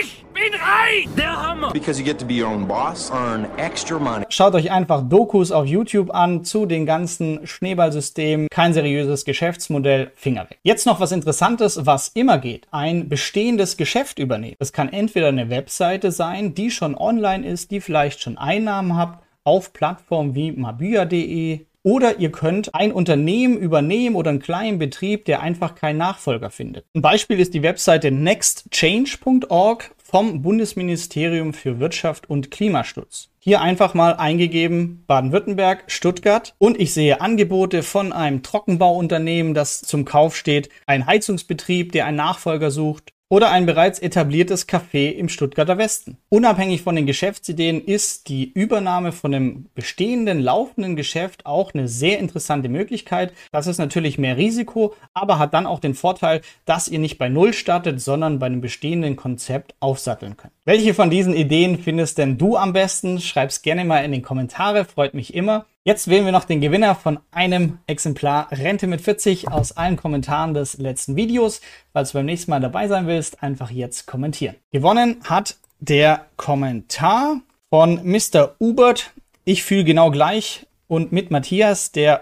Ich 0.00 0.24
bin 0.32 0.54
reich! 0.54 1.06
Der 1.18 1.36
Hammer! 1.36 1.70
Because 1.70 2.00
you 2.00 2.06
get 2.06 2.18
to 2.18 2.24
be 2.24 2.42
your 2.42 2.48
own 2.48 2.66
boss, 2.66 3.10
earn 3.12 3.46
extra 3.58 3.98
money. 3.98 4.24
Schaut 4.30 4.54
euch 4.54 4.70
einfach 4.70 5.02
Dokus 5.06 5.52
auf 5.52 5.66
YouTube 5.66 6.10
an 6.14 6.44
zu 6.44 6.64
den 6.64 6.86
ganzen 6.86 7.46
Schneeballsystemen. 7.46 8.48
Kein 8.50 8.72
seriöses 8.72 9.26
Geschäftsmodell, 9.26 10.10
Finger 10.14 10.48
weg. 10.48 10.60
Jetzt 10.62 10.86
noch 10.86 11.00
was 11.00 11.12
Interessantes, 11.12 11.84
was 11.84 12.08
immer 12.08 12.38
geht. 12.38 12.68
Ein 12.70 13.10
bestehendes 13.10 13.76
Geschäft 13.76 14.18
übernehmen. 14.18 14.56
Das 14.58 14.72
kann 14.72 14.90
entweder 14.90 15.28
eine 15.28 15.50
Webseite 15.50 16.10
sein, 16.10 16.54
die 16.54 16.70
schon 16.70 16.94
online 16.94 17.46
ist, 17.46 17.70
die 17.70 17.82
vielleicht 17.82 18.22
schon 18.22 18.38
Einnahmen 18.38 18.96
hat, 18.96 19.18
auf 19.44 19.72
Plattformen 19.72 20.34
wie 20.34 20.52
mabüa.de, 20.52 21.67
oder 21.88 22.18
ihr 22.18 22.30
könnt 22.30 22.74
ein 22.74 22.92
Unternehmen 22.92 23.56
übernehmen 23.56 24.14
oder 24.14 24.28
einen 24.28 24.40
kleinen 24.40 24.78
Betrieb, 24.78 25.24
der 25.24 25.40
einfach 25.40 25.74
keinen 25.74 25.96
Nachfolger 25.96 26.50
findet. 26.50 26.84
Ein 26.94 27.00
Beispiel 27.00 27.40
ist 27.40 27.54
die 27.54 27.62
Webseite 27.62 28.10
nextchange.org 28.10 29.90
vom 29.96 30.42
Bundesministerium 30.42 31.54
für 31.54 31.80
Wirtschaft 31.80 32.28
und 32.28 32.50
Klimaschutz. 32.50 33.30
Hier 33.38 33.62
einfach 33.62 33.94
mal 33.94 34.16
eingegeben 34.16 35.02
Baden-Württemberg, 35.06 35.84
Stuttgart 35.86 36.54
und 36.58 36.78
ich 36.78 36.92
sehe 36.92 37.22
Angebote 37.22 37.82
von 37.82 38.12
einem 38.12 38.42
Trockenbauunternehmen, 38.42 39.54
das 39.54 39.80
zum 39.80 40.04
Kauf 40.04 40.36
steht, 40.36 40.68
ein 40.84 41.06
Heizungsbetrieb, 41.06 41.92
der 41.92 42.04
einen 42.04 42.18
Nachfolger 42.18 42.70
sucht, 42.70 43.14
oder 43.30 43.50
ein 43.50 43.66
bereits 43.66 43.98
etabliertes 43.98 44.66
Café 44.68 45.10
im 45.10 45.28
Stuttgarter 45.28 45.76
Westen. 45.76 46.16
Unabhängig 46.30 46.82
von 46.82 46.96
den 46.96 47.06
Geschäftsideen 47.06 47.84
ist 47.84 48.28
die 48.28 48.50
Übernahme 48.52 49.12
von 49.12 49.34
einem 49.34 49.66
bestehenden, 49.74 50.40
laufenden 50.40 50.96
Geschäft 50.96 51.44
auch 51.44 51.74
eine 51.74 51.88
sehr 51.88 52.18
interessante 52.18 52.68
Möglichkeit. 52.68 53.32
Das 53.52 53.66
ist 53.66 53.78
natürlich 53.78 54.18
mehr 54.18 54.36
Risiko, 54.36 54.94
aber 55.12 55.38
hat 55.38 55.52
dann 55.52 55.66
auch 55.66 55.80
den 55.80 55.94
Vorteil, 55.94 56.40
dass 56.64 56.88
ihr 56.88 56.98
nicht 56.98 57.18
bei 57.18 57.28
Null 57.28 57.52
startet, 57.52 58.00
sondern 58.00 58.38
bei 58.38 58.46
einem 58.46 58.60
bestehenden 58.60 59.16
Konzept 59.16 59.74
aufsatteln 59.80 60.36
könnt. 60.36 60.52
Welche 60.68 60.92
von 60.92 61.08
diesen 61.08 61.34
Ideen 61.34 61.78
findest 61.78 62.18
denn 62.18 62.36
du 62.36 62.58
am 62.58 62.74
besten? 62.74 63.22
Schreib's 63.22 63.62
gerne 63.62 63.86
mal 63.86 64.04
in 64.04 64.12
den 64.12 64.20
Kommentare, 64.20 64.84
freut 64.84 65.14
mich 65.14 65.32
immer. 65.32 65.64
Jetzt 65.82 66.08
wählen 66.08 66.26
wir 66.26 66.32
noch 66.32 66.44
den 66.44 66.60
Gewinner 66.60 66.94
von 66.94 67.20
einem 67.30 67.78
Exemplar 67.86 68.52
Rente 68.52 68.86
mit 68.86 69.00
40 69.00 69.50
aus 69.50 69.72
allen 69.72 69.96
Kommentaren 69.96 70.52
des 70.52 70.76
letzten 70.76 71.16
Videos. 71.16 71.62
Falls 71.94 72.12
du 72.12 72.18
beim 72.18 72.26
nächsten 72.26 72.50
Mal 72.50 72.60
dabei 72.60 72.86
sein 72.86 73.06
willst, 73.06 73.42
einfach 73.42 73.70
jetzt 73.70 74.06
kommentieren. 74.06 74.56
Gewonnen 74.70 75.16
hat 75.24 75.56
der 75.80 76.26
Kommentar 76.36 77.40
von 77.70 78.02
Mr. 78.04 78.54
Ubert. 78.58 79.12
Ich 79.46 79.62
fühle 79.62 79.84
genau 79.84 80.10
gleich 80.10 80.66
und 80.86 81.12
mit 81.12 81.30
Matthias, 81.30 81.92
der 81.92 82.20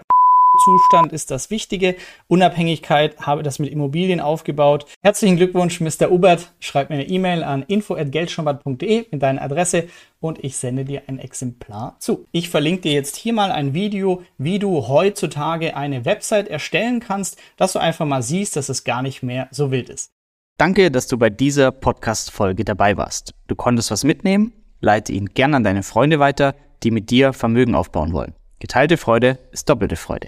Zustand 0.67 1.13
ist 1.13 1.31
das 1.31 1.49
Wichtige. 1.49 1.95
Unabhängigkeit 2.27 3.21
habe 3.21 3.41
das 3.41 3.57
mit 3.57 3.71
Immobilien 3.71 4.19
aufgebaut. 4.19 4.85
Herzlichen 5.01 5.37
Glückwunsch, 5.37 5.79
Mr. 5.79 6.11
Ubert. 6.11 6.51
Schreib 6.59 6.89
mir 6.89 6.95
eine 6.95 7.07
E-Mail 7.07 7.41
an 7.41 7.63
info@geldschnurrbart.de 7.63 9.05
mit 9.09 9.23
deiner 9.23 9.41
Adresse 9.41 9.87
und 10.19 10.43
ich 10.43 10.57
sende 10.57 10.83
dir 10.83 11.03
ein 11.07 11.19
Exemplar 11.19 11.95
zu. 11.99 12.25
Ich 12.33 12.49
verlinke 12.49 12.81
dir 12.81 12.91
jetzt 12.91 13.15
hier 13.15 13.31
mal 13.31 13.49
ein 13.49 13.73
Video, 13.73 14.23
wie 14.37 14.59
du 14.59 14.89
heutzutage 14.89 15.77
eine 15.77 16.03
Website 16.03 16.49
erstellen 16.49 16.99
kannst, 16.99 17.39
dass 17.55 17.71
du 17.71 17.79
einfach 17.79 18.05
mal 18.05 18.21
siehst, 18.21 18.57
dass 18.57 18.67
es 18.67 18.83
gar 18.83 19.01
nicht 19.01 19.23
mehr 19.23 19.47
so 19.51 19.71
wild 19.71 19.87
ist. 19.87 20.11
Danke, 20.57 20.91
dass 20.91 21.07
du 21.07 21.17
bei 21.17 21.29
dieser 21.29 21.71
Podcast-Folge 21.71 22.65
dabei 22.65 22.97
warst. 22.97 23.33
Du 23.47 23.55
konntest 23.55 23.89
was 23.89 24.03
mitnehmen? 24.03 24.51
Leite 24.81 25.13
ihn 25.13 25.27
gern 25.27 25.53
an 25.53 25.63
deine 25.63 25.83
Freunde 25.83 26.19
weiter, 26.19 26.55
die 26.83 26.91
mit 26.91 27.09
dir 27.09 27.31
Vermögen 27.31 27.73
aufbauen 27.73 28.11
wollen. 28.11 28.33
Geteilte 28.59 28.97
Freude 28.97 29.39
ist 29.53 29.69
doppelte 29.69 29.95
Freude. 29.95 30.27